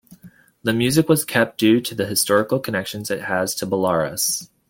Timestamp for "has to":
3.25-3.67